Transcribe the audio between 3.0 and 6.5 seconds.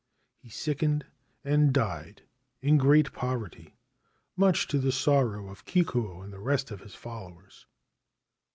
poverty, much to the sorrow of Kikuo and the